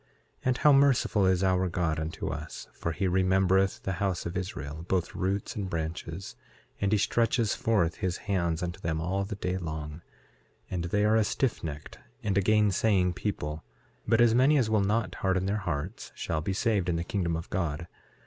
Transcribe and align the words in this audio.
6:4 0.01 0.07
And 0.45 0.57
how 0.57 0.73
merciful 0.73 1.27
is 1.27 1.43
our 1.43 1.69
God 1.69 1.99
unto 1.99 2.29
us, 2.29 2.67
for 2.73 2.91
he 2.91 3.07
remembereth 3.07 3.83
the 3.83 3.91
house 4.01 4.25
of 4.25 4.35
Israel, 4.35 4.83
both 4.87 5.13
roots 5.13 5.55
and 5.55 5.69
branches; 5.69 6.35
and 6.79 6.91
he 6.91 6.97
stretches 6.97 7.53
forth 7.53 7.97
his 7.97 8.17
hands 8.25 8.63
unto 8.63 8.79
them 8.79 8.99
all 8.99 9.25
the 9.25 9.35
day 9.35 9.57
long; 9.59 10.01
and 10.71 10.85
they 10.85 11.05
are 11.05 11.17
a 11.17 11.21
stiffnecked 11.23 11.97
and 12.23 12.35
a 12.35 12.41
gainsaying 12.41 13.13
people; 13.13 13.63
but 14.07 14.19
as 14.19 14.33
many 14.33 14.57
as 14.57 14.71
will 14.71 14.81
not 14.81 15.13
harden 15.21 15.45
their 15.45 15.57
hearts 15.57 16.11
shall 16.15 16.41
be 16.41 16.51
saved 16.51 16.89
in 16.89 16.95
the 16.95 17.03
kingdom 17.03 17.35
of 17.35 17.47
God. 17.51 17.87